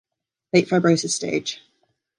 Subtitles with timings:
[0.51, 1.61] Late fibrosis stage.